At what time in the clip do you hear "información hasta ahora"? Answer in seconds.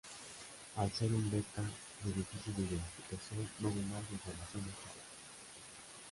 4.11-5.03